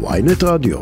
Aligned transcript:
ויינט 0.00 0.44
רדיו. 0.44 0.78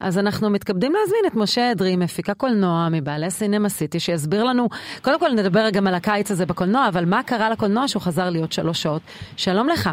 אז 0.00 0.18
אנחנו 0.18 0.50
מתכבדים 0.50 0.92
להזמין 0.92 1.20
את 1.26 1.34
משה 1.36 1.72
אדרי, 1.72 1.96
מפיקה 1.96 2.34
קולנוע 2.34 2.88
מבעלי 2.90 3.30
סינמה 3.30 3.68
סיטי, 3.68 4.00
שיסביר 4.00 4.44
לנו, 4.44 4.68
קודם 5.02 5.18
כל 5.20 5.28
נדבר 5.28 5.70
גם 5.70 5.86
על 5.86 5.94
הקיץ 5.94 6.30
הזה 6.30 6.46
בקולנוע, 6.46 6.88
אבל 6.88 7.04
מה 7.04 7.22
קרה 7.22 7.50
לקולנוע 7.50 7.88
שהוא 7.88 8.02
חזר 8.02 8.30
להיות 8.30 8.52
שלוש 8.52 8.82
שעות. 8.82 9.02
שלום 9.36 9.68
לך. 9.68 9.90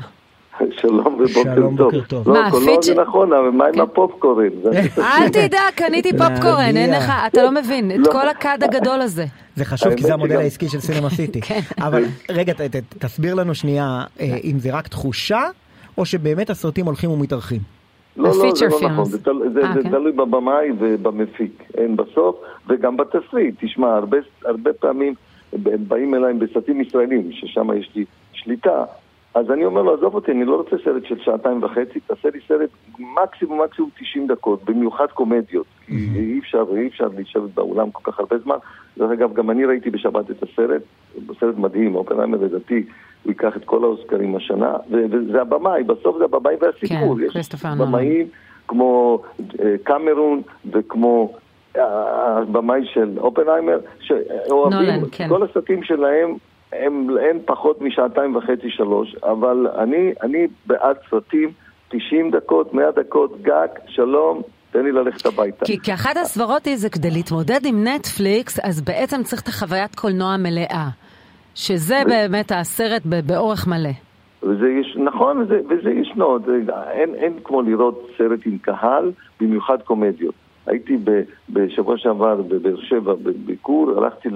שלום 0.71 1.07
ובוקר 1.07 1.55
שלום, 1.55 1.77
טוב. 1.77 1.91
בוקר 1.91 2.07
טוב. 2.07 2.27
לא, 2.27 2.33
מה, 2.33 2.51
קולנוע 2.51 2.81
זה 2.81 2.95
נכון, 2.95 3.33
אבל 3.33 3.49
מה 3.49 3.65
עם 3.65 3.73
כן. 3.73 3.79
הפופקורן? 3.81 4.49
אל 4.97 5.29
תדאג, 5.29 5.73
קניתי 5.75 6.11
פופקורן, 6.17 6.77
אין 6.77 6.93
לך, 6.93 7.11
אתה 7.27 7.43
לא 7.43 7.51
מבין, 7.51 7.91
את 7.91 8.07
לא. 8.07 8.11
כל 8.11 8.29
הכד 8.29 8.57
הגדול 8.61 9.01
הזה. 9.01 9.25
זה 9.55 9.65
חשוב 9.65 9.95
כי 9.95 10.03
זה 10.03 10.13
המודל 10.13 10.37
העסקי 10.37 10.69
של 10.69 10.79
סינמה 10.79 11.09
סיטי. 11.09 11.41
כן. 11.47 11.59
אבל 11.77 12.03
רגע, 12.29 12.53
תסביר 12.99 13.33
לנו 13.33 13.55
שנייה 13.55 14.03
אה, 14.19 14.37
אם 14.43 14.59
זה 14.59 14.73
רק 14.73 14.87
תחושה, 14.87 15.41
או 16.01 16.05
שבאמת 16.05 16.49
הסרטים 16.49 16.85
הולכים 16.85 17.11
ומתארחים. 17.11 17.59
לא, 18.17 18.23
לא, 18.23 18.33
זה 18.55 18.65
לא 18.71 18.89
נכון. 18.89 19.05
זה 19.05 19.23
תל- 19.23 19.49
זה- 19.53 19.61
אה, 19.63 19.73
זה 19.73 19.83
כן. 19.83 19.89
תלוי 19.89 20.11
בבמאי 20.11 20.69
ובמפיק, 20.79 21.63
אין 21.77 21.95
בסוף, 21.95 22.35
וגם 22.67 22.97
בתסריט. 22.97 23.55
תשמע, 23.59 23.95
הרבה- 23.95 24.17
הרבה 24.45 24.73
פעמים 24.73 25.13
הם 25.53 25.59
באים 25.87 26.15
אליי 26.15 26.33
בסרטים 26.33 26.81
ישראלים, 26.81 27.29
ששם 27.31 27.67
יש 27.77 27.91
לי 27.95 28.05
שליטה, 28.33 28.83
אז 29.33 29.51
אני 29.51 29.65
אומר 29.65 29.81
לו, 29.81 29.93
עזוב 29.93 30.15
אותי, 30.15 30.31
אני 30.31 30.45
לא 30.45 30.55
רוצה 30.55 30.75
סרט 30.83 31.05
של 31.05 31.19
שעתיים 31.19 31.63
וחצי, 31.63 31.99
תעשה 31.99 32.29
לי 32.33 32.39
סרט 32.47 32.69
מקסימום 32.99 33.61
מקסימום 33.61 33.89
90 33.99 34.27
דקות, 34.27 34.63
במיוחד 34.63 35.05
קומדיות, 35.13 35.65
כי 35.85 35.93
אי 36.15 36.39
אפשר, 36.39 36.65
אי 36.77 36.87
אפשר 36.87 37.07
להישבת 37.15 37.49
באולם 37.53 37.91
כל 37.91 38.11
כך 38.11 38.19
הרבה 38.19 38.37
זמן. 38.37 38.55
דרך 38.97 39.11
אגב, 39.11 39.33
גם 39.33 39.49
אני 39.49 39.65
ראיתי 39.65 39.89
בשבת 39.89 40.31
את 40.31 40.43
הסרט, 40.43 40.81
סרט 41.39 41.57
מדהים, 41.57 41.95
אופנהיימר 41.95 42.37
לדעתי, 42.37 42.83
הוא 43.23 43.31
ייקח 43.31 43.57
את 43.57 43.65
כל 43.65 43.83
האוסקרים 43.83 44.35
השנה, 44.35 44.73
וזה 44.89 45.41
הבמאי, 45.41 45.83
בסוף 45.83 46.17
זה 46.17 46.23
הבמאי 46.23 46.55
והסיפור. 46.61 47.17
כן, 47.17 47.23
יש 47.23 47.33
כריסטופר 47.33 47.73
נולן. 47.73 47.91
במאים 47.91 48.27
כמו 48.67 49.21
אה, 49.59 49.75
קמרון 49.83 50.41
וכמו 50.71 51.33
אה, 51.77 52.37
הבמאי 52.37 52.85
של 52.85 53.09
אופנהיימר, 53.17 53.79
שאוהבים, 53.99 54.79
נולן, 54.79 54.99
כן. 55.11 55.29
כל 55.29 55.43
הסרטים 55.43 55.83
שלהם 55.83 56.35
הם 56.73 57.17
אין 57.17 57.39
פחות 57.45 57.81
משעתיים 57.81 58.35
וחצי 58.35 58.69
שלוש, 58.69 59.15
אבל 59.23 59.67
אני, 59.77 60.13
אני 60.21 60.47
בעד 60.65 60.95
סרטים 61.09 61.51
90 61.89 62.31
דקות, 62.31 62.73
100 62.73 62.91
דקות, 62.91 63.41
גג, 63.41 63.67
שלום, 63.87 64.41
תן 64.71 64.83
לי 64.83 64.91
ללכת 64.91 65.25
הביתה. 65.25 65.65
כי, 65.65 65.79
כי 65.79 65.93
אחת 65.93 66.17
הסברות 66.17 66.65
היא 66.65 66.77
זה 66.77 66.89
כדי 66.89 67.11
להתמודד 67.11 67.65
עם 67.65 67.87
נטפליקס, 67.87 68.59
אז 68.63 68.81
בעצם 68.81 69.23
צריך 69.23 69.41
את 69.41 69.47
החוויית 69.47 69.95
קולנוע 69.95 70.37
מלאה. 70.37 70.87
שזה 71.55 72.01
באמת 72.07 72.51
הסרט 72.55 73.01
באורך 73.25 73.67
מלא. 73.67 73.89
וזה 74.43 74.69
יש, 74.69 74.97
נכון, 74.97 75.37
וזה, 75.37 75.59
וזה 75.69 75.89
ישנו, 75.89 76.39
זה, 76.45 76.51
אין, 76.91 77.15
אין 77.15 77.33
כמו 77.43 77.61
לראות 77.61 78.07
סרט 78.17 78.39
עם 78.45 78.57
קהל, 78.57 79.11
במיוחד 79.41 79.81
קומדיות. 79.81 80.35
הייתי 80.65 80.97
ב, 81.03 81.21
בשבוע 81.49 81.97
שעבר 81.97 82.35
בבאר 82.41 82.81
שבע 82.81 83.13
בביקור, 83.13 83.91
הלכתי 83.97 84.29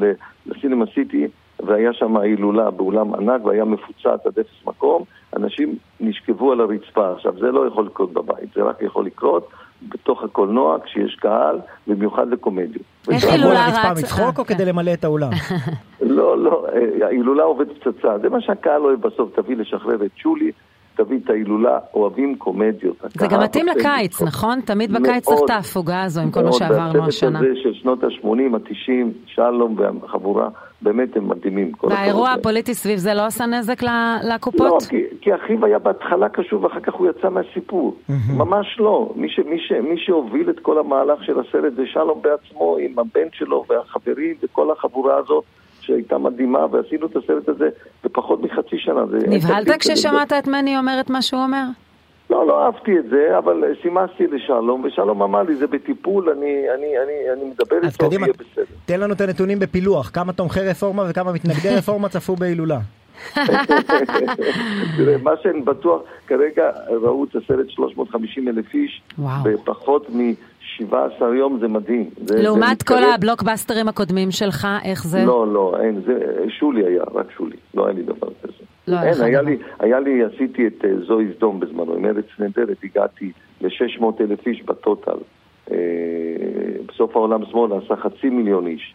לסינמה 0.45 0.85
סיטי, 0.93 1.27
והיה 1.63 1.93
שם 1.93 2.17
הילולה 2.17 2.71
באולם 2.71 3.13
ענק, 3.13 3.45
והיה 3.45 3.65
מפוצץ 3.65 4.05
עד 4.05 4.39
אפס 4.39 4.65
מקום, 4.67 5.03
אנשים 5.35 5.75
נשכבו 5.99 6.51
על 6.51 6.61
הרצפה. 6.61 7.11
עכשיו, 7.11 7.33
זה 7.39 7.51
לא 7.51 7.67
יכול 7.67 7.85
לקרות 7.85 8.13
בבית, 8.13 8.49
זה 8.55 8.61
רק 8.63 8.81
יכול 8.81 9.05
לקרות 9.05 9.47
בתוך 9.89 10.23
הקולנוע, 10.23 10.77
כשיש 10.85 11.15
קהל, 11.15 11.57
במיוחד 11.87 12.29
לקומדיות. 12.29 12.83
איך 13.11 13.23
הילולה 13.31 13.67
רץ- 13.67 13.97
מצחוק 14.03 14.39
או 14.39 14.45
כן. 14.45 14.53
כדי 14.53 14.65
למלא 14.65 14.93
את 14.93 15.03
האולם? 15.03 15.29
לא, 16.01 16.37
לא, 16.43 16.65
אה, 16.73 17.05
ההילולה 17.07 17.43
עובדת 17.43 17.77
פצצה. 17.77 18.17
זה 18.21 18.29
מה 18.29 18.41
שהקהל 18.41 18.81
אוהב 18.81 19.01
בסוף, 19.07 19.39
תביא 19.39 19.55
לשחרר 19.57 20.05
את 20.05 20.11
שולי, 20.15 20.51
תביא 20.95 21.19
את 21.23 21.29
ההילולה, 21.29 21.79
אוהבים 21.93 22.35
קומדיות. 22.35 22.95
זה 23.13 23.27
גם 23.27 23.39
מתאים 23.43 23.65
לקיץ. 23.67 24.21
נכון? 24.21 24.61
תמיד 24.61 24.91
בקיץ 24.93 25.23
צריך 25.25 25.39
את 25.45 25.49
ההפוגה 25.49 26.03
הזו 26.03 26.21
עם 26.21 26.31
כל 26.31 26.43
מה. 26.43 26.51
שעברנו 26.51 27.05
השנה. 27.07 27.39
הזה 27.39 27.47
של 27.63 27.73
שנות 27.73 28.03
ה-80, 28.03 28.27
ה-90, 28.55 28.91
שלום 29.25 29.75
והחבורה, 29.77 30.49
באמת 30.85 31.17
הם 31.17 31.29
מדהימים. 31.29 31.71
והאירוע. 31.83 32.29
הפוליטי 32.31 32.73
סביב 32.73 32.97
זה 32.97 33.13
לא 33.13 33.25
עשה 33.25 33.45
נזק 33.45 33.83
ל- 33.83 33.85
לא, 34.23 34.35
לקופות? 34.35 34.83
כי, 34.83 35.03
כי 35.21 35.35
אחיו 35.35 35.65
היה 35.65 35.79
בהתחלה 35.79 36.29
קשור 36.29 36.63
ואחר 36.63 36.79
כך 36.79 36.93
הוא 36.93 37.07
יצא 37.09 37.29
מהסיפור. 37.29 37.95
ממש 38.37 38.75
לא. 38.79 39.13
מי, 39.15 39.29
ש, 39.29 39.39
מי, 39.39 39.59
ש, 39.59 39.71
מי 39.71 39.95
שהוביל 39.97 40.49
את 40.49 40.59
כל 40.59 40.79
המהלך 40.79 41.23
של 41.23 41.39
הסרט 41.39 41.73
זה 41.75 41.83
שלום 41.85 42.21
בעצמו 42.21 42.77
עם 42.79 42.99
הבן 42.99 43.27
שלו 43.33 43.65
והחברים 43.69 44.35
וכל 44.43 44.71
החבורה 44.71 45.17
הזאת 45.17 45.43
שהייתה 45.81 46.17
מדהימה 46.17 46.65
ועשינו 46.71 47.05
את 47.05 47.15
הסרט 47.15 47.49
הזה 47.49 47.69
בפחות 48.03 48.41
מחצי 48.41 48.77
שנה. 48.77 49.01
נבהלת. 49.27 49.67
כששמעת 49.79 50.33
את 50.33 50.47
מני 50.47 50.77
אומר 50.77 50.97
את 50.99 51.09
מה 51.09 51.21
שהוא 51.21 51.41
אומר? 51.43 51.63
לא, 52.35 52.47
לא 52.47 52.65
אהבתי 52.65 52.99
את 52.99 53.09
זה, 53.09 53.37
אבל 53.37 53.63
סימסתי 53.81 54.27
לשלום, 54.27 54.83
ושלום 54.83 55.21
אמר 55.21 55.43
לי, 55.43 55.55
זה 55.55 55.67
בטיפול, 55.67 56.29
אני, 56.29 56.45
אני, 56.77 56.87
אני, 57.03 57.33
אני 57.33 57.49
מדבר 57.49 57.75
איתו, 57.83 58.05
יהיה 58.11 58.33
בסדר. 58.33 58.65
תן 58.85 58.99
לנו 58.99 59.13
את 59.13 59.21
הנתונים 59.21 59.59
בפילוח, 59.59 60.09
כמה 60.13 60.33
תומכי 60.33 60.59
רפורמה 60.59 61.03
וכמה 61.09 61.31
מתנגדי 61.31 61.75
רפורמה 61.77 62.09
צפו 62.09 62.35
בהילולה. 62.35 62.79
תראה, 64.97 65.17
מה 65.23 65.31
שאני 65.43 65.61
בטוח, 65.61 66.01
כרגע 66.27 66.63
ראו 66.89 67.23
את 67.23 67.35
הסרט 67.35 67.69
350 67.69 68.47
אלף 68.47 68.73
איש. 68.73 69.01
בפחות 69.43 70.09
מ-17 70.09 70.93
יום 71.37 71.57
זה 71.61 71.67
מדהים. 71.67 72.09
זה, 72.25 72.41
לעומת 72.41 72.61
זה 72.79 72.85
כל 72.85 72.93
מתקרב- 72.95 73.13
הבלוקבאסטרים 73.15 73.87
הקודמים 73.87 74.31
שלך, 74.31 74.67
איך 74.83 75.07
זה? 75.07 75.23
לא, 75.25 75.53
לא, 75.53 75.75
אין, 75.81 76.01
זה, 76.05 76.13
שולי 76.49 76.85
היה, 76.85 77.03
רק 77.13 77.25
שולי, 77.37 77.55
לא 77.73 77.85
היה 77.85 77.93
לי 77.95 78.03
דבר 78.03 78.27
כזה. 78.43 78.64
לא 78.87 78.97
אין, 79.03 79.21
היה. 79.21 79.41
לי, 79.41 79.57
היה 79.79 79.99
לי, 79.99 80.23
עשיתי 80.23 80.67
את 80.67 80.85
אה, 80.85 80.89
זוהי 81.07 81.25
סדום 81.37 81.59
בזמנו, 81.59 81.93
עם 81.93 82.05
ארץ 82.05 82.25
נהדרת, 82.39 82.77
הגעתי 82.83 83.31
ל-600 83.61 84.03
אלף 84.19 84.47
איש 84.47 84.63
בטוטל. 84.63 85.17
אה, 85.71 85.77
בסוף 86.87 87.15
העולם 87.15 87.45
שמאלה 87.45 87.75
עשה 87.85 87.95
חצי 87.95 88.29
מיליון 88.29 88.67
איש. 88.67 88.93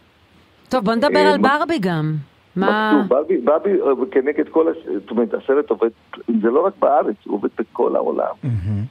טוב, 0.69 0.85
בוא 0.85 0.95
נדבר 0.95 1.17
אה, 1.27 1.33
על 1.33 1.39
ברבי 1.41 1.79
גם. 1.81 2.15
מה... 2.57 3.05
ברבי, 3.09 3.39
ברבי 3.39 3.71
כנגד 4.11 4.49
כל, 4.49 4.69
הס- 4.69 4.93
זאת 5.01 5.11
אומרת, 5.11 5.35
הסרט 5.35 5.71
עובד, 5.71 5.89
זה 6.43 6.51
לא 6.51 6.67
רק 6.67 6.73
בארץ, 6.79 7.17
הוא 7.25 7.35
עובד 7.35 7.49
בכל 7.59 7.97
העולם. 7.97 8.35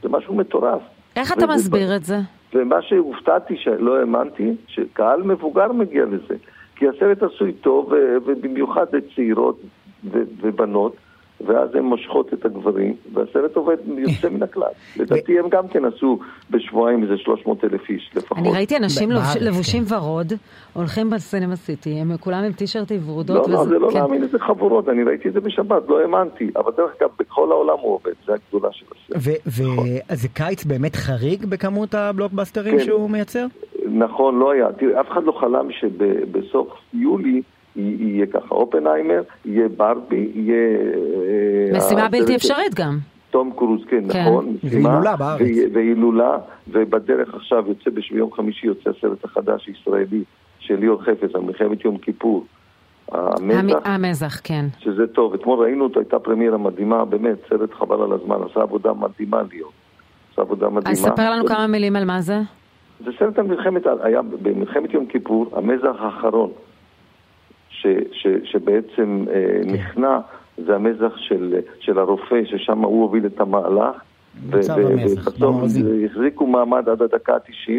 זה 0.04 0.10
משהו 0.10 0.36
מטורף. 0.36 0.82
איך 1.16 1.34
אתה 1.34 1.48
מסביר 1.48 1.96
את 1.96 2.04
זה? 2.04 2.18
ומה 2.54 2.82
שהופתעתי, 2.82 3.58
שלא 3.58 4.00
האמנתי, 4.00 4.52
שקהל 4.68 5.24
מבוגר 5.24 5.72
מגיע 5.72 6.06
לזה. 6.06 6.36
כי 6.76 6.86
הסרט 6.88 7.24
עשוי 7.24 7.54
טוב, 7.54 7.88
ו- 7.92 8.18
ובמיוחד 8.26 8.86
לצעירות 8.96 9.60
ו- 10.06 10.24
ובנות, 10.42 10.96
ואז 11.48 11.76
הן 11.76 11.84
מושכות 11.84 12.34
את 12.34 12.46
הגברים, 12.46 12.94
והסרט 13.14 13.56
עובד 13.56 13.78
יוצא 13.98 14.30
מן 14.34 14.44
הכלל. 14.44 14.68
לדעתי 14.98 15.40
הם 15.40 15.50
גם 15.50 15.68
כן 15.68 15.86
עשו 15.86 16.20
בשבועיים 16.50 17.04
איזה 17.04 17.18
300 17.18 17.64
אלף 17.64 17.90
איש 17.90 18.10
לפחות. 18.16 18.38
אני 18.38 18.52
ראיתי 18.52 18.78
אנשים 18.78 19.10
לבושים. 19.42 19.84
ורוד, 19.90 20.34
הולכים 20.74 21.10
בסינמה 21.10 21.56
סיטי, 21.56 21.90
הם 21.90 22.18
כולם 22.18 22.44
עם 22.44 22.52
טישרטים 22.52 23.00
לא, 23.06 23.12
ורודות. 23.12 23.48
לא, 23.48 23.60
וזה- 23.60 23.70
זה 23.70 23.80
לא 23.80 23.90
כן. 23.92 24.00
להאמין 24.00 24.24
איזה 24.24 24.40
חבורות, 24.40 24.90
אני 24.90 25.04
ראיתי 25.04 25.28
את 25.30 25.34
זה 25.34 25.42
בשבת, 25.42 25.84
לא 25.88 26.00
האמנתי. 26.02 26.52
אבל 26.56 26.72
דרך 26.78 26.92
אגב, 27.02 27.10
בכל 27.20 27.52
העולם 27.52 27.78
הוא 27.82 27.94
עובד, 27.94 28.14
זה 28.28 28.34
הגדולה 28.34 28.70
של 28.72 28.86
הסרט. 29.16 29.42
וזה 29.48 30.28
קיץ 30.34 30.64
באמת 30.66 30.96
חריג 30.96 31.46
בכמות 31.46 31.94
הבלוקבאסטרים 31.94 32.78
כן. 32.78 32.84
שהוא 32.84 33.10
מייצר? 33.10 33.46
נכון, 33.86 34.40
לא 34.40 34.52
היה. 34.52 34.68
תראה, 34.72 35.02
אף 35.02 35.08
אחד 35.12 35.24
לא 35.24 35.32
חלם 35.40 35.68
שבסוף 35.72 36.68
יולי 36.94 37.42
יהיה 38.00 38.26
ככה 38.26 38.56
אופנהיימר, 38.56 39.22
יהיה 39.46 39.68
ברבי, 39.78 40.32
יהיה... 40.36 40.56
אה, 40.56 41.78
משימה 41.78 41.78
הסרט 42.06 42.12
בלתי 42.12 42.28
של 42.28 42.36
אפשרית 42.36 42.76
גם. 42.76 42.98
תום 43.32 43.52
קרוז, 43.56 43.82
כן, 43.90 44.04
כן. 44.14 44.22
נכון. 44.22 44.56
משימה, 44.64 44.90
והילולה 44.90 45.16
בארץ. 45.16 45.42
והי- 45.42 45.66
והילולה, 45.74 46.38
ובדרך 46.68 47.34
עכשיו 47.34 47.64
יוצא, 47.68 47.90
ביום 48.12 48.32
חמישי 48.34 48.68
יוצא 48.68 48.90
הסרט 48.90 49.26
החדש 49.26 49.68
הישראלי 49.68 50.24
של 50.60 50.76
ליאור 50.80 51.02
חפץ 51.04 51.36
על 51.36 51.42
מלחמת 51.42 51.86
יום 51.86 51.98
כיפור. 51.98 52.46
המזח, 53.12 53.60
המ- 53.86 53.92
המזח, 54.06 54.40
כן. 54.44 54.66
שזה 54.80 55.08
טוב. 55.08 55.34
אתמול 55.34 55.60
ראינו 55.60 55.84
אותו, 55.84 56.00
הייתה 56.00 56.20
פרמיירה 56.20 56.58
מדהימה, 56.58 57.06
באמת, 57.06 57.38
סרט 57.50 57.74
חבל 57.74 58.02
על 58.02 58.14
הזמן, 58.14 58.36
עשה 58.52 58.62
עבודה 58.62 58.94
מדהימה 58.94 59.42
ליאור. 59.52 59.72
עשה 60.34 60.42
עבודה 60.42 60.70
מדהימה. 60.70 60.90
אז 60.92 60.98
ספר 61.14 61.30
לנו 61.32 61.46
כמה 61.46 61.68
מילים 61.68 61.96
על 61.96 62.06
מה 62.06 62.22
זה. 62.22 62.40
זה 63.06 63.12
סרט 63.20 63.40
על 63.40 63.46
מלחמת, 63.48 63.82
היה 64.02 64.22
במלחמת 64.42 64.94
יום 64.94 65.06
כיפור, 65.06 65.46
המזח 65.56 65.96
האחרון, 66.00 66.50
ש, 67.82 67.86
ש, 68.12 68.28
שבעצם 68.44 69.26
אה, 69.32 69.62
נכנע, 69.66 70.20
זה 70.66 70.76
המזח 70.76 71.18
של, 71.18 71.56
של 71.80 72.00
הרופא, 72.00 72.46
ששם 72.46 72.80
הוא 72.80 73.02
הוביל 73.02 73.26
את 73.26 73.40
המהלך. 73.40 73.96
ובסוף 74.50 75.56
החזיקו 76.06 76.48
מעמד 76.48 76.90
עד 76.90 77.02
הדקה 77.02 77.34
ה-90, 77.34 77.72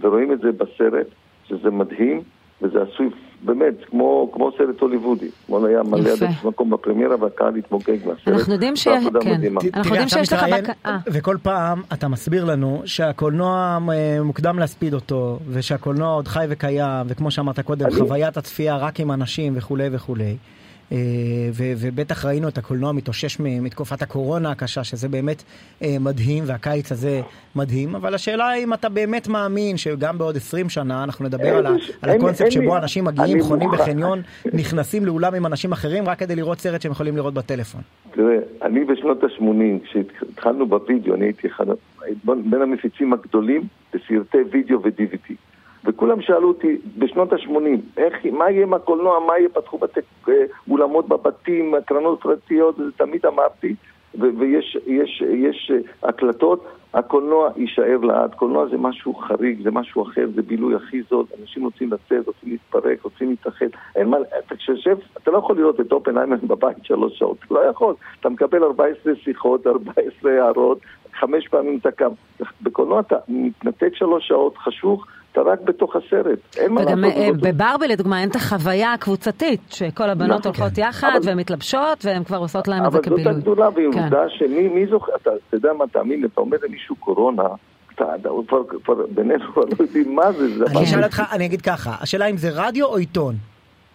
ורואים 0.00 0.32
את 0.32 0.40
זה 0.40 0.52
בסרט, 0.52 1.06
שזה 1.44 1.70
מדהים, 1.70 2.22
וזה 2.62 2.82
עשוי 2.82 3.10
באמת 3.44 3.74
כמו, 3.90 4.30
כמו 4.34 4.50
סרט 4.58 4.80
הוליוודי. 4.80 5.26
אתמול 5.44 5.66
היה 5.66 5.82
מלא 5.82 5.98
עד 6.00 6.06
יפה. 6.06 6.26
אפס 6.26 6.44
מקום 6.44 6.70
בפרמיירה 6.70 7.16
והקהל 7.20 7.56
התמוגג 7.56 7.96
מהסרט. 8.06 8.28
אנחנו 8.28 8.52
יודעים 8.52 8.76
ש- 8.76 8.88
כן. 8.88 8.94
אנחנו 9.74 9.90
יודעים 9.94 10.08
שיש 10.08 10.32
לך 10.32 10.44
בק- 10.52 10.70
אה. 10.86 10.98
וכל 11.06 11.36
פעם 11.42 11.82
אתה 11.92 12.08
מסביר 12.08 12.44
לנו 12.44 12.82
שהקולנוע 12.84 13.78
אה, 13.92 14.22
מוקדם 14.22 14.58
להספיד 14.58 14.94
אותו, 14.94 15.38
ושהקולנוע 15.50 16.08
עוד 16.14 16.28
חי 16.28 16.44
וקיים, 16.48 16.86
וכמו 17.08 17.30
שאמרת 17.30 17.60
קודם, 17.60 17.86
אני- 17.86 17.94
חוויית 17.94 18.36
הצפייה 18.36 18.76
רק 18.76 19.00
עם 19.00 19.12
אנשים 19.12 19.52
וכולי 19.56 19.88
וכולי. 19.92 20.36
אה, 20.92 20.96
ו- 21.52 21.72
ובטח 21.76 22.24
ראינו 22.24 22.48
את 22.48 22.58
הקולנוע 22.58 22.92
מתאושש 22.92 23.36
מתקופת 23.40 24.02
הקורונה 24.02 24.50
הקשה, 24.50 24.84
שזה 24.84 25.08
באמת 25.08 25.42
אה, 25.82 25.96
מדהים, 26.00 26.44
והקיץ 26.46 26.92
הזה 26.92 27.20
מדהים, 27.56 27.94
אבל 27.94 28.14
השאלה 28.14 28.48
היא 28.48 28.64
אם 28.64 28.74
אתה 28.74 28.88
באמת 28.88 29.28
מאמין 29.28 29.76
שגם 29.76 30.18
בעוד 30.18 30.36
20 30.36 30.68
שנה 30.68 31.04
אנחנו 31.04 31.24
נדבר 31.24 31.44
אין 31.44 31.54
על, 31.66 31.72
לי- 31.74 31.80
על 32.02 32.10
אין- 32.10 32.18
הקונספט 32.18 32.40
אין 32.42 32.50
שבו 32.50 32.76
אנשים 32.76 33.04
מגיעים, 33.04 33.40
חונים 33.42 33.68
מוכן. 33.70 33.82
בחניון, 33.82 34.22
נכנסים 34.52 35.06
לאולם 35.06 35.34
עם 35.34 35.46
אנשים 35.46 35.72
אחרים 35.72 36.08
רק 36.08 36.18
כדי 36.18 36.36
לראות 36.36 36.58
סרט 36.60 36.82
שהם 36.82 36.92
יכולים 36.92 37.16
לראות 37.16 37.34
בטלפון. 37.34 37.80
תראה, 38.14 38.36
אני 38.62 38.84
בשנות 38.84 39.24
ה-80, 39.24 39.44
כשהתחלנו 39.84 40.66
בווידאו, 40.66 41.14
אני 41.14 41.24
הייתי 41.24 41.46
אחד, 41.48 41.64
בין 42.24 42.62
המפיצים 42.62 43.12
הגדולים 43.12 43.62
בסרטי 43.94 44.38
וידאו 44.52 44.82
ו-DVD. 44.82 45.34
וכולם 45.84 46.22
שאלו 46.22 46.48
אותי 46.48 46.78
בשנות 46.98 47.32
ה-80, 47.32 47.80
איך, 47.96 48.14
מה 48.32 48.50
יהיה 48.50 48.62
עם 48.62 48.74
הקולנוע, 48.74 49.18
מה 49.26 49.38
יהיה, 49.38 49.48
פתחו 49.48 49.78
בתי 49.78 50.00
אה, 50.28 50.34
אולמות 50.70 51.08
בבתים, 51.08 51.74
הקרנות 51.74 52.20
פרטיות, 52.20 52.76
תמיד 52.96 53.26
אמרתי, 53.26 53.74
ו- 54.14 54.38
ויש 54.38 54.78
יש, 54.86 55.22
יש 55.22 55.72
אה, 55.74 56.08
הקלטות, 56.08 56.64
הקולנוע 56.94 57.50
יישאר 57.56 57.98
לעד, 58.02 58.34
קולנוע 58.34 58.66
זה 58.68 58.76
משהו 58.76 59.14
חריג, 59.14 59.62
זה 59.62 59.70
משהו 59.70 60.02
אחר, 60.02 60.26
זה 60.34 60.42
בילוי 60.42 60.74
הכי 60.74 61.02
זול, 61.10 61.24
אנשים 61.42 61.64
רוצים 61.64 61.92
לצאת, 61.92 62.26
רוצים 62.26 62.50
להתפרק, 62.50 63.02
רוצים 63.02 63.30
להתאחד, 63.30 63.66
אין 63.96 64.08
מה, 64.08 64.16
אתה 64.46 64.56
כשיושב, 64.56 64.96
אתה 65.22 65.30
לא 65.30 65.38
יכול 65.38 65.56
לראות 65.56 65.80
את 65.80 65.92
אופנהיימר 65.92 66.36
בבית 66.50 66.76
שלוש 66.82 67.18
שעות, 67.18 67.38
לא 67.50 67.60
יכול, 67.60 67.94
אתה 68.20 68.28
מקבל 68.28 68.64
14 68.64 69.12
שיחות, 69.24 69.66
14 69.66 70.32
הערות, 70.32 70.78
חמש 71.14 71.48
פעמים 71.48 71.78
אתה 71.78 71.90
קם, 71.90 72.10
בקולנוע 72.62 73.00
אתה 73.00 73.16
מתנתק 73.28 73.94
שלוש 73.94 74.28
שעות, 74.28 74.58
חשוך, 74.58 75.06
אתה 75.34 75.42
רק 75.42 75.60
בתוך 75.60 75.96
הסרט, 75.96 76.38
אין 76.56 76.72
מה 76.72 76.80
וגם 76.80 77.00
לעשות. 77.00 77.18
אה, 77.22 77.30
בברבי 77.52 77.88
לדוגמה 77.88 78.20
אין 78.20 78.28
את 78.30 78.36
החוויה 78.36 78.92
הקבוצתית, 78.92 79.60
שכל 79.70 80.10
הבנות 80.10 80.30
נכון, 80.40 80.52
הולכות 80.60 80.76
כן. 80.76 80.82
יחד 80.82 81.08
אבל- 81.16 81.28
והן 81.28 81.38
מתלבשות 81.38 82.04
והן 82.04 82.24
כבר 82.24 82.36
עושות 82.36 82.68
להם 82.68 82.86
את 82.86 82.92
זה 82.92 82.98
אבל 82.98 83.04
זאת 83.04 83.12
כבילוי. 83.14 83.32
הגדולה, 83.34 83.68
כן. 83.76 83.80
ועובדה 83.80 84.18
שמי 84.28 84.68
מי 84.68 84.86
זוכר, 84.90 85.12
אתה 85.22 85.30
אתה 85.48 85.56
יודע 85.56 85.72
מה, 85.78 85.84
תאמין 85.92 86.20
לי, 86.20 86.26
אתה 86.32 86.40
אומר 86.40 86.56
למישהו 86.68 86.96
קורונה, 86.96 87.42
כבר, 87.96 88.58
בינינו 89.14 89.44
כבר 89.52 89.62
לא 89.64 89.76
יודעים 89.80 90.16
מה 90.16 90.32
זה, 90.32 90.44
אני 90.70 90.84
אשאל 90.84 91.04
אותך, 91.04 91.22
אני 91.32 91.46
אגיד 91.46 91.60
ככה, 91.60 91.96
השאלה 92.00 92.26
אם 92.26 92.36
זה 92.36 92.48
רדיו 92.52 92.86
או 92.86 92.96
עיתון. 92.96 93.34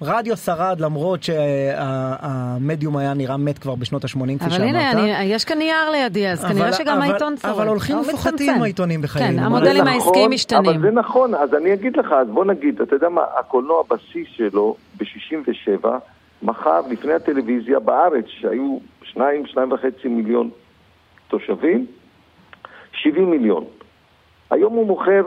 רדיו 0.02 0.38
שרד 0.38 0.80
למרות 0.80 1.24
שהמדיום 1.24 2.98
היה 2.98 3.14
נראה 3.14 3.38
מת 3.38 3.60
כבר 3.60 3.76
בשנות 3.76 4.04
ה-80 4.04 4.10
כפי 4.10 4.46
אבל 4.46 4.50
שאמרת. 4.50 4.70
הנה, 4.70 4.92
אני, 4.92 5.24
יש 5.24 5.46
כאן 5.46 5.58
נייר 5.58 5.90
לידי, 5.92 6.28
אז 6.28 6.46
כנראה 6.46 6.68
אבל- 6.68 6.78
שגם 6.78 6.98
אבל- 6.98 7.10
העיתון 7.12 7.38
שורד. 7.38 7.54
אבל 7.54 7.68
הולכים 7.68 7.98
ופוחתים. 8.00 8.62
העיתונים 8.62 9.02
בחיינו. 9.02 9.38
כן, 9.38 9.44
המודלים 9.44 9.84
זה 9.84 9.90
העסקיים 9.92 10.14
נכון, 10.16 10.34
משתנים. 10.34 10.66
אבל 10.72 10.82
זה 10.82 10.92
נכון, 10.92 11.36
אז 11.36 11.54
אני 11.54 11.74
אגיד 11.74 11.98
לך, 11.98 12.12
אז 12.12 12.28
בוא 12.28 12.46
נגיד, 12.46 12.82
אתה 12.82 12.96
יודע 12.96 13.10
מה, 13.10 13.22
הקולנוע 13.40 13.84
בשיא 13.90 14.26
שלו, 14.36 14.76
ב-67, 14.98 15.88
מכר 16.42 16.82
לפני 16.90 17.14
הטלוויזיה 17.14 17.80
בארץ, 17.80 18.26
שהיו 18.28 18.78
שניים, 19.04 19.46
שניים 19.46 19.72
וחצי 19.72 20.08
מיליון 20.08 20.50
תושבים, 21.28 21.86
70 22.94 23.32
מיליון. 23.32 23.64
היום 24.52 24.74
הוא 24.74 24.88
מוכר 24.88 25.22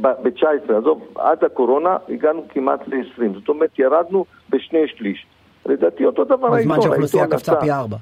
ב-19, 0.00 0.74
עזוב, 0.78 1.08
עד 1.14 1.44
הקורונה 1.44 1.96
הגענו 2.08 2.44
כמעט 2.48 2.88
ל-20, 2.88 3.22
זאת 3.34 3.48
אומרת 3.48 3.78
ירדנו 3.78 4.24
בשני 4.50 4.88
שליש. 4.88 5.26
לדעתי 5.66 6.04
אותו 6.04 6.24
דבר 6.24 6.36
בזמן 6.36 6.54
העיתון, 6.54 6.82
שהאוכלוסייה 6.82 7.22
העיתון 7.22 7.38
קפצה 7.38 7.56
פי 7.60 7.70
ארבע. 7.70 7.96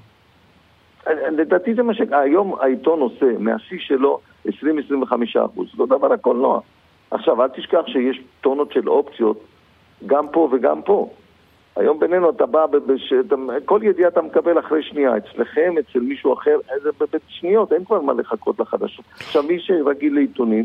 לדעתי 1.30 1.74
זה 1.74 1.82
מה 1.82 1.94
שהיום 1.94 2.54
העיתון 2.60 3.00
עושה, 3.00 3.26
מהשיא 3.38 3.78
שלו 3.80 4.20
20-25 4.46 4.50
אחוז. 5.44 5.68
אותו 5.72 5.86
דבר 5.98 6.12
הקולנוע. 6.12 6.60
עכשיו, 7.10 7.42
אל 7.42 7.48
תשכח 7.48 7.82
שיש 7.86 8.20
טונות 8.40 8.72
של 8.72 8.88
אופציות, 8.88 9.40
גם 10.06 10.28
פה 10.28 10.48
וגם 10.52 10.82
פה. 10.82 11.10
היום 11.76 12.00
בינינו 12.00 12.30
אתה 12.30 12.46
בא, 12.46 12.66
בש... 12.66 13.12
כל 13.64 13.80
ידיעה 13.82 14.08
אתה 14.08 14.22
מקבל 14.22 14.58
אחרי 14.58 14.82
שנייה. 14.82 15.16
אצלכם, 15.16 15.74
אצל 15.78 16.00
מישהו 16.00 16.32
אחר, 16.32 16.56
זה 16.82 16.90
בשניות, 17.12 17.72
אין 17.72 17.84
כבר 17.84 18.00
מה 18.00 18.12
לחכות 18.12 18.60
לחדשות. 18.60 19.04
עכשיו, 19.16 19.42
מי 19.42 19.60
שרגיל 19.60 20.14
לעיתונים, 20.14 20.64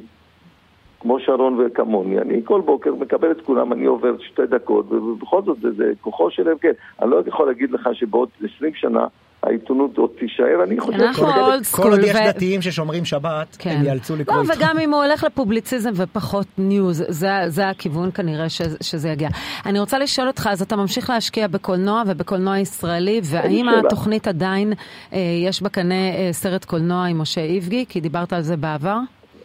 כמו 1.01 1.19
שרון 1.19 1.59
וכמוני, 1.59 2.19
אני 2.19 2.41
כל 2.43 2.61
בוקר 2.61 2.95
מקבל 2.95 3.31
את 3.31 3.41
כולם, 3.41 3.73
אני 3.73 3.85
עובר 3.85 4.15
שתי 4.19 4.41
דקות, 4.49 4.91
ובכל 4.91 5.41
זאת 5.45 5.57
זה, 5.61 5.71
זה 5.71 5.91
כוחו 6.01 6.31
של 6.31 6.47
הרכב. 6.47 6.71
אני 7.01 7.11
לא 7.11 7.23
יכול 7.27 7.47
להגיד 7.47 7.71
לך 7.71 7.89
שבעוד 7.93 8.29
20 8.55 8.73
שנה 8.75 9.07
העיתונות 9.43 9.97
עוד 9.97 10.09
תישאר, 10.19 10.63
אני 10.63 10.79
חושב... 10.79 11.01
אנחנו 11.01 11.23
old 11.23 11.35
כל 11.35 11.51
עוד 11.51 11.63
school, 11.63 12.03
יש 12.03 12.15
ו- 12.15 12.27
דתיים 12.27 12.61
ששומרים 12.61 13.05
שבת, 13.05 13.55
כן. 13.59 13.69
הם 13.69 13.85
יאלצו 13.85 14.15
לקרוא 14.15 14.37
לא, 14.37 14.41
עיתון. 14.41 14.57
וגם 14.57 14.79
אם 14.79 14.93
הוא 14.93 15.03
הולך 15.03 15.23
לפובליציזם 15.23 15.89
ופחות 15.95 16.47
news, 16.57 17.03
זה, 17.07 17.29
זה 17.47 17.69
הכיוון 17.69 18.11
כנראה 18.11 18.49
ש, 18.49 18.61
שזה 18.81 19.09
יגיע. 19.09 19.29
אני 19.65 19.79
רוצה 19.79 19.99
לשאול 19.99 20.27
אותך, 20.27 20.49
אז 20.51 20.61
אתה 20.61 20.75
ממשיך 20.75 21.09
להשקיע 21.09 21.47
בקולנוע 21.47 22.03
ובקולנוע 22.07 22.59
ישראלי, 22.59 23.21
והאם 23.23 23.65
שאלה. 23.69 23.79
התוכנית 23.79 24.27
עדיין, 24.27 24.73
אה, 25.13 25.19
יש 25.47 25.61
בקנה 25.61 26.09
אה, 26.09 26.29
סרט 26.31 26.65
קולנוע 26.65 27.05
עם 27.05 27.21
משה 27.21 27.41
איבגי? 27.41 27.85
כי 27.89 28.01
דיברת 28.01 28.33
על 28.33 28.41
זה 28.41 28.57
בעבר. 28.57 28.97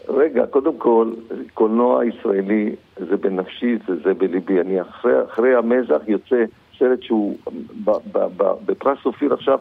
רגע, 0.09 0.47
קודם 0.47 0.77
כל, 0.79 1.13
קולנוע 1.55 2.05
ישראלי 2.05 2.75
זה 2.97 3.17
בנפשי, 3.17 3.79
זה, 3.87 3.95
זה 4.05 4.15
בליבי. 4.15 4.61
אני 4.61 4.81
אחרי, 4.81 5.25
אחרי 5.25 5.55
המזח 5.55 6.01
יוצא 6.07 6.45
סרט 6.79 7.03
שהוא 7.03 7.37
ב, 7.85 7.91
ב, 7.91 8.19
ב, 8.37 8.53
בפרס 8.67 8.99
אופיר 9.07 9.35
עכשיו, 9.35 9.59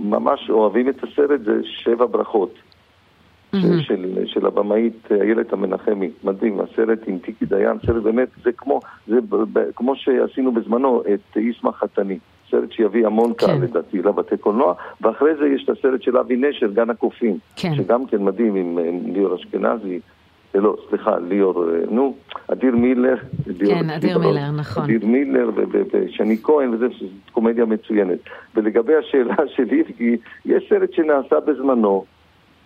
ממש 0.00 0.50
אוהבים 0.50 0.88
את 0.88 1.04
הסרט, 1.04 1.40
זה 1.44 1.60
שבע 1.64 2.06
ברכות. 2.06 2.54
של, 3.52 3.80
של, 3.82 4.26
של 4.26 4.46
הבמאית 4.46 5.12
איילת 5.12 5.52
המנחמי, 5.52 6.10
מדהים, 6.24 6.60
הסרט 6.60 6.98
עם 7.06 7.18
טיקי 7.18 7.46
דיין, 7.46 7.78
סרט 7.86 8.02
באמת, 8.02 8.28
זה 8.44 8.52
כמו, 8.52 8.80
זה 9.06 9.20
ב, 9.20 9.36
ב, 9.52 9.70
כמו 9.76 9.96
שעשינו 9.96 10.52
בזמנו 10.52 11.02
את 11.14 11.36
איסמא 11.36 11.70
חתני, 11.70 12.18
סרט 12.50 12.72
שיביא 12.72 13.06
המון 13.06 13.32
קהל 13.34 13.50
כן. 13.50 13.62
לדעתי 13.62 14.02
לבתי 14.02 14.36
קולנוע, 14.36 14.74
ואחרי 15.00 15.30
זה 15.40 15.46
יש 15.46 15.64
את 15.64 15.68
הסרט 15.78 16.02
של 16.02 16.16
אבי 16.16 16.36
נשר, 16.36 16.66
גן 16.66 16.90
הקופים, 16.90 17.38
כן. 17.56 17.74
שגם 17.74 18.06
כן 18.06 18.22
מדהים 18.22 18.54
עם, 18.54 18.78
עם 18.78 19.14
ליאור 19.14 19.34
אשכנזי, 19.34 20.00
אה, 20.54 20.60
לא, 20.60 20.76
סליחה, 20.88 21.18
ליאור, 21.18 21.64
אה, 21.70 21.78
נו, 21.90 22.14
אדיר 22.48 22.76
מילר, 22.76 23.16
כן, 23.66 23.90
אדיר 23.90 24.18
בראש. 24.18 24.26
מילר, 24.26 24.50
נכון. 24.50 24.82
אדיר 24.82 25.06
מילר 25.06 25.50
ושני 25.92 26.36
כהן, 26.42 26.74
וזה 26.74 26.86
קומדיה 27.32 27.64
מצוינת. 27.64 28.18
ולגבי 28.54 28.94
השאלה 28.96 29.34
של 29.56 29.66
איבגי, 29.72 30.16
יש 30.44 30.66
סרט 30.68 30.92
שנעשה 30.92 31.40
בזמנו, 31.40 32.04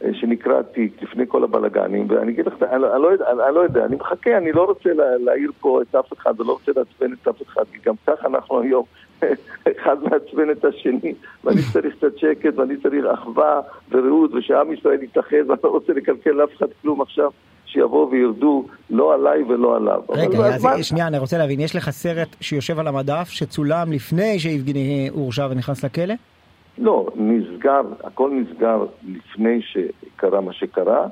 אה, 0.05 0.11
שנקרא 0.15 0.63
תיק, 0.63 1.03
לפני 1.03 1.25
כל 1.29 1.45
הבלגנים, 1.45 2.07
ואני 2.09 2.33
אגיד 2.33 2.47
לך, 2.47 2.55
אני, 2.63 2.83
לא- 2.83 2.95
אני, 2.95 3.03
לא, 3.03 3.11
אני, 3.11 3.43
אני 3.47 3.55
לא 3.55 3.61
יודע, 3.61 3.85
אני 3.85 3.97
מחכה, 3.97 4.37
אני 4.39 4.53
לא 4.53 4.65
רוצה 4.65 4.93
לה, 4.93 5.05
להעיר 5.19 5.51
פה 5.61 5.83
את 5.83 5.95
אף 5.95 6.13
אחד, 6.13 6.41
ולא 6.41 6.53
רוצה 6.53 6.73
לעצבן 6.77 7.13
את 7.23 7.29
אף 7.29 7.43
אחד, 7.43 7.65
כי 7.73 7.79
גם 7.87 7.95
כך 8.07 8.25
אנחנו 8.25 8.61
היום, 8.61 8.85
אחד 9.23 9.97
מעצבן 10.03 10.51
את 10.51 10.65
השני, 10.65 11.15
ואני 11.45 11.61
צריך 11.73 11.95
קצת 11.97 12.19
שקט, 12.19 12.59
ואני 12.59 12.77
צריך 12.83 13.05
אחווה 13.15 13.61
ורעות, 13.91 14.31
ושעם 14.35 14.73
ישראל 14.73 15.03
יתאחד, 15.03 15.37
ואני 15.49 15.61
לא 15.65 15.69
רוצה 15.69 15.93
לקלקל 15.93 16.31
לאף 16.31 16.51
אחד 16.57 16.67
כלום 16.83 17.01
עכשיו, 17.01 17.31
שיבואו 17.67 18.11
וירדו, 18.11 18.67
לא 18.91 19.15
עליי 19.15 19.43
ולא 19.43 19.77
עליו. 19.77 20.01
רגע, 20.09 20.39
אבל 20.39 20.47
אז 20.47 20.55
הזמן- 20.55 20.83
שנייה, 20.83 21.07
אני 21.07 21.19
רוצה 21.19 21.39
להבין, 21.39 21.61
יש 21.61 21.77
לך 21.77 21.91
סרט 21.91 22.37
שיושב 22.41 22.79
על 22.79 22.87
המדף, 22.89 23.29
שצולם 23.29 23.93
לפני 23.93 24.39
שיבגני 24.39 25.09
הורשע 25.13 25.47
ונכנס 25.51 25.85
לכלא? 25.85 26.15
לא, 26.79 27.07
נסגר, 27.17 27.81
הכל 28.05 28.31
נסגר 28.31 28.85
לפני 29.09 29.61
שקרה 29.63 30.41
מה 30.41 30.53
שקרה, 30.53 31.07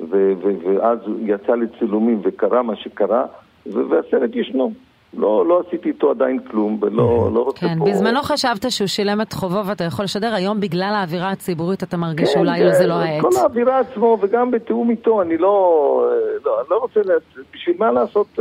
ו- 0.00 0.32
ו- 0.42 0.66
ואז 0.66 0.98
יצא 1.26 1.52
לצילומים 1.54 2.20
וקרה 2.24 2.62
מה 2.62 2.76
שקרה, 2.76 3.24
והסרט 3.66 4.30
ישנו. 4.34 4.72
לא, 5.14 5.46
לא 5.46 5.62
עשיתי 5.66 5.88
איתו 5.88 6.10
עדיין 6.10 6.38
כלום, 6.50 6.78
ולא 6.82 7.30
לא 7.34 7.40
רוצה 7.44 7.60
כן, 7.60 7.78
פה... 7.78 7.84
בזמנו 7.84 8.22
חשבת 8.22 8.70
שהוא 8.70 8.86
שילם 8.88 9.20
את 9.20 9.32
חובו 9.32 9.66
ואתה 9.66 9.84
יכול 9.84 10.04
לשדר, 10.04 10.34
היום 10.34 10.60
בגלל 10.60 10.92
האווירה 10.96 11.30
הציבורית 11.30 11.82
אתה 11.82 11.96
מרגיש 11.96 12.28
כן, 12.28 12.34
שאולי 12.34 12.60
זה- 12.60 12.72
זה 12.78 12.86
לא 12.86 12.94
העת. 12.94 13.20
כל 13.22 13.28
האווירה 13.40 13.78
עצמו, 13.78 14.18
וגם 14.20 14.50
בתיאום 14.50 14.90
איתו, 14.90 15.22
אני 15.22 15.36
לא, 15.38 16.04
לא, 16.44 16.62
לא 16.70 16.76
רוצה, 16.78 17.00
לה, 17.04 17.14
בשביל 17.54 17.76
מה 17.78 17.92
לעשות 17.92 18.26
uh, 18.38 18.40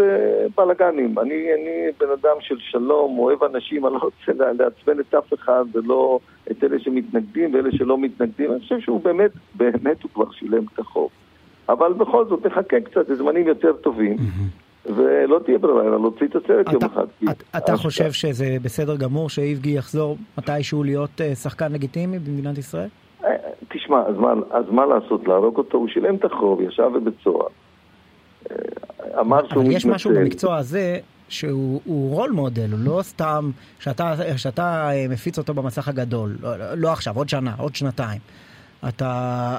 בלאגנים? 0.57 1.19
אני, 1.19 1.33
אני 1.53 1.69
בן 1.99 2.07
אדם 2.21 2.35
של 2.39 2.55
שלום, 2.59 3.19
אוהב 3.19 3.43
אנשים, 3.43 3.85
אני 3.85 3.93
לא 3.93 3.99
רוצה 3.99 4.31
לעצבן 4.59 4.99
את 4.99 5.13
אף 5.15 5.33
אחד, 5.33 5.63
ולא 5.73 6.19
את 6.51 6.63
אלה 6.63 6.79
שמתנגדים 6.79 7.53
ואלה 7.53 7.69
שלא 7.71 7.97
מתנגדים. 7.97 8.51
אני 8.51 8.59
חושב 8.59 8.79
שהוא 8.79 9.01
באמת, 9.03 9.31
באמת 9.55 10.03
הוא 10.03 10.11
כבר 10.13 10.31
שילם 10.31 10.63
את 10.73 10.79
החוב. 10.79 11.09
אבל 11.69 11.93
בכל 11.93 12.25
זאת, 12.25 12.45
נחכה 12.45 12.79
קצת 12.79 13.09
לזמנים 13.09 13.47
יותר 13.47 13.73
טובים, 13.73 14.15
ולא 14.95 15.39
תהיה 15.45 15.57
ברירה, 15.57 15.81
אלא 15.81 15.91
להוציא 16.01 16.27
את 16.27 16.35
הסרט 16.35 16.73
יום 16.73 16.83
אחד. 16.83 17.05
אתה- 17.29 17.57
אתה 17.57 17.77
חושב 17.77 18.11
שזה 18.11 18.57
בסדר 18.61 18.95
גמור 18.95 19.29
שאיבגי 19.29 19.69
יחזור 19.69 20.17
מתישהו 20.37 20.83
להיות 20.83 21.21
אה, 21.21 21.35
שחקן 21.35 21.71
לגיטימי 21.71 22.19
במדינת 22.19 22.57
ישראל? 22.57 22.87
אה, 23.25 23.29
תשמע, 23.69 23.97
אז 24.07 24.15
מה, 24.17 24.33
אז 24.51 24.63
מה 24.71 24.85
לעשות? 24.85 25.27
להרוג 25.27 25.57
אותו? 25.57 25.77
הוא 25.77 25.87
שילם 25.87 26.15
את 26.15 26.25
החוב, 26.25 26.61
ישב 26.61 26.89
בבית 26.95 27.13
סוהר. 27.23 27.47
אה, 28.51 28.55
אמר 29.19 29.37
שהוא 29.47 29.51
אבל 29.53 29.61
מתנצל. 29.61 29.77
יש 29.77 29.85
משהו 29.85 30.11
במקצוע 30.11 30.57
הזה 30.57 30.97
שהוא 31.29 31.81
הוא 31.85 32.15
רול 32.15 32.31
מודל, 32.31 32.71
הוא 32.71 32.79
לא 32.83 32.99
סתם 33.01 33.51
שאתה, 33.79 34.13
שאתה 34.37 34.89
מפיץ 35.09 35.37
אותו 35.37 35.53
במסך 35.53 35.87
הגדול, 35.87 36.35
לא, 36.41 36.49
לא 36.77 36.91
עכשיו, 36.91 37.15
עוד 37.17 37.29
שנה, 37.29 37.53
עוד 37.57 37.75
שנתיים. 37.75 38.19
אתה, 38.87 39.11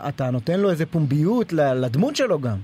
אתה 0.09 0.31
נותן 0.31 0.61
לו 0.61 0.71
איזה 0.71 0.87
פומביות 0.87 1.53
לדמות 1.53 2.17
שלו 2.17 2.39
גם. 2.39 2.57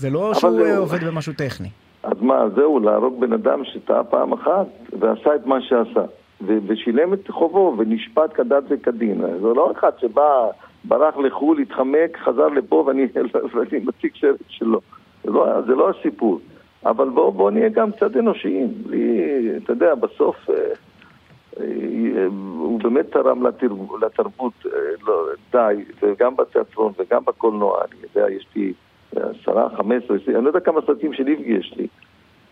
זה 0.00 0.10
לא 0.10 0.34
שהוא 0.34 0.50
זה- 0.50 0.62
אה, 0.72 0.78
עובד 0.78 1.04
במשהו 1.04 1.32
טכני. 1.32 1.68
אז 2.02 2.16
מה, 2.20 2.44
זהו, 2.56 2.80
להרוג 2.80 3.20
בן 3.20 3.32
אדם 3.32 3.64
שטעה 3.64 4.04
פעם 4.04 4.32
אחת 4.32 4.66
ועשה 5.00 5.34
את 5.34 5.46
מה 5.46 5.60
שעשה. 5.62 6.04
ו- 6.46 6.58
ושילם 6.66 7.14
את 7.14 7.28
חובו 7.30 7.74
ונשפט 7.78 8.30
כדת 8.34 8.62
וכדין. 8.68 9.20
זה 9.20 9.48
לא 9.56 9.72
אחד 9.72 9.90
שבא, 10.00 10.46
ברח 10.84 11.16
לחו"ל, 11.16 11.58
התחמק, 11.58 12.18
חזר 12.24 12.48
לפה 12.48 12.84
ואני, 12.86 13.06
ואני 13.54 13.78
מציג 13.84 14.10
סרט 14.20 14.36
שלו. 14.48 14.80
זה 15.24 15.30
לא, 15.30 15.46
זה 15.66 15.74
לא 15.74 15.90
הסיפור. 15.90 16.40
אבל 16.86 17.08
בואו 17.08 17.32
בוא 17.32 17.50
נהיה 17.50 17.68
גם 17.68 17.92
קצת 17.92 18.16
אנושיים. 18.16 18.68
לי, 18.86 19.22
אתה 19.64 19.72
יודע, 19.72 19.94
בסוף 19.94 20.36
אה, 20.50 20.54
אה, 21.60 22.26
הוא 22.58 22.80
באמת 22.80 23.06
תרם 23.12 23.46
לתרבות, 23.46 24.02
לתרבות 24.02 24.52
אה, 24.66 24.70
לא, 25.06 25.26
די, 25.52 25.74
וגם 26.02 26.36
בתיאטרון 26.36 26.92
וגם 26.98 27.24
בקולנוע. 27.24 27.78
אני 27.84 28.00
יודע, 28.14 28.30
יש 28.30 28.46
לי 28.56 28.72
עשרה, 29.16 29.68
חמש 29.76 30.04
עשרה, 30.04 30.34
אני 30.34 30.44
לא 30.44 30.48
יודע 30.48 30.60
כמה 30.60 30.80
סרטים 30.86 31.12
של 31.12 31.28
איבגי 31.28 31.52
יש 31.52 31.74
לי. 31.76 31.86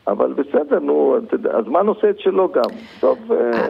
אבל 0.08 0.32
בסדר, 0.32 0.78
נו, 0.78 1.16
הזמן 1.54 1.86
עושה 1.86 2.10
את 2.10 2.20
שלו 2.20 2.48
גם. 2.52 2.70
טוב... 3.00 3.18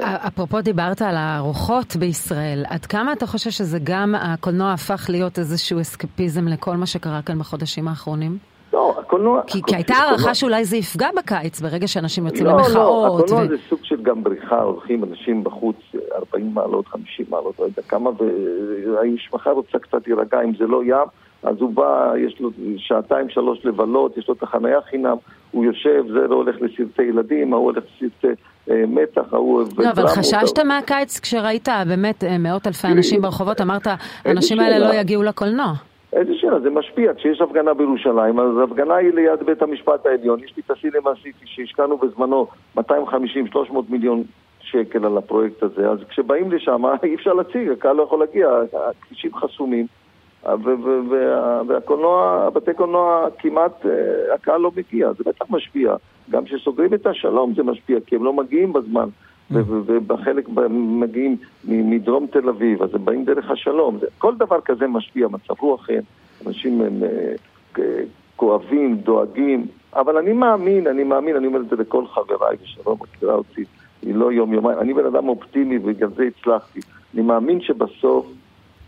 אפרופו 0.03 0.61
דיברת 0.61 1.03
על 1.03 1.15
הרוחות 1.17 1.97
בישראל, 1.97 2.65
עד 2.69 2.87
כמה 2.87 3.13
אתה 3.13 3.27
חושב 3.27 3.51
שזה 3.51 3.79
גם, 3.85 4.15
הקולנוע 4.15 4.73
הפך 4.73 5.07
להיות 5.11 5.39
איזשהו 5.39 5.81
אסקפיזם 5.81 6.49
לכל 6.49 6.77
מה 6.77 6.87
שקרה 6.87 7.23
כאן 7.23 7.39
בחודשים 7.39 7.89
האחרונים? 7.89 8.39
לא, 8.73 8.97
הקולנוע... 8.99 9.43
כי, 9.47 9.63
כי 9.67 9.77
הייתה 9.77 9.95
הערכה 9.95 10.35
שאולי 10.35 10.65
זה 10.65 10.77
יפגע 10.77 11.09
בקיץ, 11.17 11.61
ברגע 11.61 11.89
שאנשים 11.89 12.27
יוצאים 12.27 12.47
לא, 12.47 12.53
למחאות. 12.53 12.75
לא, 12.75 13.07
הקולנוע 13.07 13.45
ו... 13.45 13.49
זה 13.49 13.57
סוג 13.69 13.79
של 13.83 14.03
גם 14.03 14.23
בריחה, 14.23 14.63
הולכים 14.63 15.05
אנשים 15.05 15.45
בחוץ 15.45 15.77
40 16.15 16.55
מעלות, 16.55 16.87
50 16.87 17.27
מעלות, 17.29 17.59
לא 17.59 17.65
יודע 17.65 17.83
כמה, 17.83 18.11
והמשפחה 18.19 19.51
רוצה 19.51 19.79
קצת 19.79 20.07
להירגע, 20.07 20.43
אם 20.43 20.53
זה 20.59 20.67
לא 20.67 20.83
ים, 20.85 21.09
אז 21.43 21.57
הוא 21.61 21.71
בא, 21.75 22.13
יש 22.17 22.41
לו 22.41 22.51
שעתיים 22.77 23.29
שלוש 23.29 23.67
לבלות, 23.67 24.19
יש 24.19 24.29
לו 24.29 24.35
את 24.35 24.43
החנייה 24.43 24.81
חינם, 24.81 25.17
הוא 25.51 25.65
יושב, 25.65 26.05
זה 26.13 26.27
לא 26.29 26.35
הולך 26.35 26.57
לסרטי 26.61 27.03
ילדים, 27.03 27.53
ההוא 27.53 27.65
הולך 27.65 27.85
לסרטי 27.97 28.43
אה, 28.71 28.85
מתח, 28.89 29.33
ההוא... 29.33 29.63
לא, 29.79 29.91
אבל 29.91 30.07
חששת 30.07 30.59
מהקיץ 30.59 31.21
כשראית 31.21 31.69
באמת 31.89 32.25
אה, 32.25 32.39
מאות 32.39 32.67
אלפי 32.67 32.87
אנשים 32.87 33.23
ברחובות, 33.23 33.61
אמרת, 33.61 33.87
האנשים 34.25 34.61
האלה 34.61 34.79
לא 34.79 34.95
יגיעו 34.95 35.23
לקולנוע. 35.23 35.73
איזה 36.13 36.33
שאלה, 36.35 36.61
זה 36.61 36.71
משפיע. 36.71 37.15
כשיש 37.15 37.41
הפגנה 37.41 37.75
בירושלים, 37.75 38.41
אז 38.41 38.49
הפגנה 38.65 38.95
היא 38.95 39.13
ליד 39.15 39.43
בית 39.47 39.63
המשפט 39.63 40.07
העליון. 40.07 40.45
יש 40.45 40.53
לי 40.57 40.63
את 40.67 40.71
הסינמה 40.71 41.11
סיטי 41.23 41.45
שהשקענו 41.45 41.99
בזמנו 41.99 42.47
250-300 42.79 42.81
מיליון 43.89 44.23
שקל 44.61 45.05
על 45.05 45.19
הפרויקט 45.19 45.63
הזה, 45.63 45.91
אז 45.91 45.99
כשבאים 46.09 46.53
לשם 46.53 46.83
אי 47.03 47.15
אפשר 47.15 47.33
להציג, 47.33 47.69
הקהל 47.71 47.97
לא 47.97 48.03
יכול 48.03 48.21
להגיע, 48.21 48.49
הכבישים 48.89 49.35
חסומים. 49.35 49.87
והקולנוע, 51.69 52.45
הבתי 52.47 52.75
קולנוע 52.75 53.27
כמעט, 53.39 53.87
הקהל 54.35 54.61
לא 54.61 54.71
מגיע, 54.77 55.13
זה 55.13 55.25
בטח 55.27 55.47
משפיע. 55.51 55.95
גם 56.31 56.45
כשסוגרים 56.45 56.95
את 56.95 57.07
השלום 57.07 57.55
זה 57.57 57.63
משפיע, 57.63 57.99
כי 58.07 58.17
הם 58.17 58.25
לא 58.25 58.33
מגיעים 58.33 58.73
בזמן. 58.73 59.09
ובחלק 59.51 60.49
מגיעים 60.71 61.37
מדרום 61.65 62.27
תל 62.27 62.49
אביב, 62.49 62.83
אז 62.83 62.95
הם 62.95 63.05
באים 63.05 63.25
דרך 63.25 63.51
השלום. 63.51 63.99
כל 64.19 64.35
דבר 64.35 64.61
כזה 64.61 64.87
משפיע, 64.87 65.29
מצב 65.29 65.55
רוח 65.61 65.91
אין, 65.91 66.03
אנשים 66.47 66.81
הם 66.81 67.03
כואבים, 68.37 68.97
דואגים, 68.97 69.67
אבל 69.95 70.17
אני 70.17 70.33
מאמין, 70.33 70.87
אני 70.87 71.05
מאמין, 71.05 71.37
אני 71.37 71.47
אומר 71.47 71.61
את 71.61 71.69
זה 71.69 71.77
לכל 71.77 72.07
חבריי, 72.07 72.57
ושלום 72.63 72.99
מכירה 73.01 73.35
אותי, 73.35 73.65
היא 74.03 74.15
לא 74.15 74.33
יום-יומיים, 74.33 74.79
אני 74.79 74.95
בן 74.95 75.07
אדם 75.07 75.29
אופטימי 75.29 75.79
ובגלל 75.79 76.09
זה 76.17 76.25
הצלחתי. 76.25 76.81
אני 77.15 77.23
מאמין 77.23 77.61
שבסוף 77.61 78.27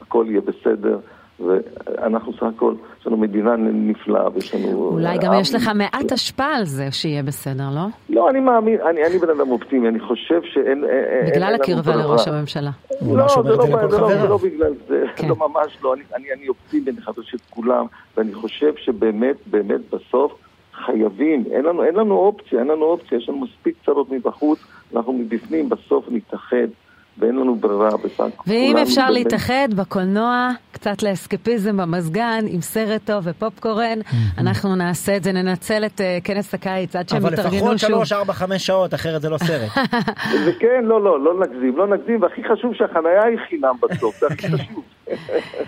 הכל 0.00 0.24
יהיה 0.28 0.40
בסדר. 0.40 0.98
ואנחנו 1.46 2.32
סך 2.32 2.42
הכל, 2.42 2.74
יש 3.00 3.06
לנו 3.06 3.16
מדינה 3.16 3.56
נפלאה 3.58 4.28
ויש 4.34 4.54
לנו... 4.54 4.88
אולי 4.92 5.18
גם 5.18 5.32
יש 5.40 5.54
לך 5.54 5.70
מעט 5.74 6.12
השפעה 6.12 6.56
על 6.56 6.64
זה 6.64 6.88
שיהיה 6.90 7.22
בסדר, 7.22 7.64
לא? 7.74 7.86
לא, 8.08 8.30
אני 8.30 8.40
מאמין, 8.40 8.80
אני, 8.80 9.06
אני 9.06 9.18
בן 9.18 9.30
אדם 9.30 9.50
אופטימי, 9.50 9.88
אני 9.88 10.00
חושב 10.00 10.40
שאין... 10.42 10.84
בגלל 11.26 11.54
הקרבה 11.54 11.96
לראש 11.96 12.28
הממשלה. 12.28 12.70
לא, 12.90 13.28
זה 13.42 13.48
לא, 13.48 13.66
זה, 13.88 13.98
לא, 13.98 14.08
זה 14.20 14.28
לא 14.28 14.36
בגלל 14.36 14.72
זה, 14.88 15.04
כן. 15.16 15.28
לא 15.28 15.36
ממש 15.36 15.78
לא, 15.82 15.94
אני, 15.94 16.02
אני, 16.16 16.24
אני 16.32 16.48
אופטימי, 16.48 16.90
אני 16.90 17.00
חדש 17.00 17.34
את 17.34 17.40
כולם, 17.50 17.86
ואני 18.16 18.34
חושב 18.34 18.72
שבאמת, 18.76 19.36
באמת 19.46 19.80
בסוף 19.92 20.32
חייבים, 20.86 21.44
אין 21.50 21.64
לנו, 21.64 21.84
אין 21.84 21.94
לנו 21.94 22.14
אופציה, 22.14 22.58
אין 22.58 22.68
לנו 22.68 22.84
אופציה, 22.84 23.18
יש 23.18 23.28
לנו 23.28 23.38
מספיק 23.38 23.74
צרות 23.86 24.10
מבחוץ, 24.10 24.58
אנחנו 24.96 25.12
מבפנים, 25.12 25.68
בסוף 25.68 26.04
נתאחד. 26.08 26.68
ואין 27.18 27.36
לנו 27.36 27.54
ברירה 27.54 27.96
בסך 28.04 28.42
ואם 28.46 28.76
אפשר 28.82 29.10
להתאחד 29.10 29.68
בקולנוע, 29.76 30.48
קצת 30.72 31.02
לאסקפיזם 31.02 31.76
במזגן, 31.76 32.44
עם 32.48 32.60
סרט 32.60 33.00
טוב 33.04 33.24
ופופקורן, 33.26 33.98
אנחנו 34.38 34.76
נעשה 34.76 35.16
את 35.16 35.24
זה, 35.24 35.32
ננצל 35.32 35.86
את 35.86 36.00
uh, 36.00 36.24
כנס 36.24 36.54
הקיץ 36.54 36.96
עד 36.96 37.08
שהם 37.08 37.26
יתארגנו 37.26 37.50
שוב. 37.50 37.62
אבל 37.62 37.74
לפחות 37.74 37.78
3, 37.78 38.12
4, 38.12 38.32
5 38.32 38.66
שעות, 38.66 38.94
אחרת 38.94 39.22
זה 39.22 39.30
לא 39.30 39.38
סרט. 39.38 39.70
וכן, 40.46 40.84
לא, 40.84 41.04
לא, 41.04 41.24
לא 41.24 41.40
נגזים, 41.40 41.76
לא 41.76 41.86
נגזים, 41.86 42.22
והכי 42.22 42.42
חשוב 42.52 42.74
שהחנייה 42.74 43.24
היא 43.24 43.38
חינם 43.48 43.74
בסוף, 43.82 44.20
זה 44.20 44.26
הכי 44.26 44.48
חשוב. 44.48 44.84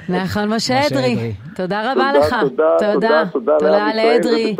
נכון, 0.09 0.55
משה 0.55 0.87
אדרי, 0.87 1.33
תודה 1.57 1.93
רבה 1.93 2.13
לך. 2.13 2.37
תודה, 2.41 2.65
תודה, 2.79 3.23
תודה, 3.33 3.57
תודה 3.59 3.95
לאדרי, 3.95 4.57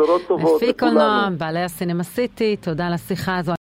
מפיק 0.55 0.79
קולנוע, 0.79 1.27
בעלי 1.37 1.63
הסינמה 1.63 2.03
סיטי, 2.03 2.55
תודה 2.55 2.87
על 2.87 2.93
השיחה 2.93 3.37
הזו. 3.37 3.51